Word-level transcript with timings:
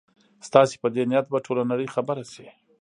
ستاسي 0.47 0.75
په 0.83 0.87
دې 0.95 1.03
نیت 1.09 1.25
به 1.31 1.39
ټوله 1.45 1.63
نړۍ 1.71 1.87
خبره 1.95 2.23
شي. 2.33 2.47